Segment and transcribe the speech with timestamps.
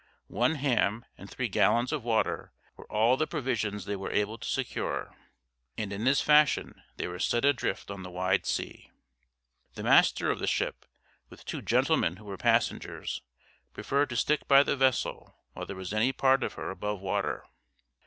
[0.25, 4.47] One ham and three gallons of water were all the provisions they were able to
[4.49, 5.15] secure;
[5.77, 8.89] and in this fashion they were set adrift on the wide sea.
[9.75, 10.85] The master of the ship,
[11.29, 13.21] with two gentlemen who were passengers,
[13.75, 17.45] preferred to stick by the vessel while there was any part of her above water.